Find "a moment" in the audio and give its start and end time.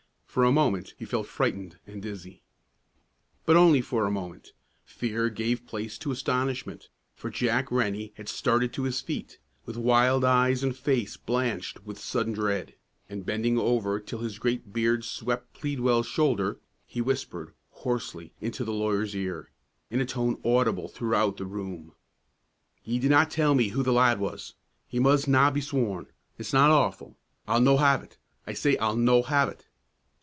0.45-0.93, 4.05-4.53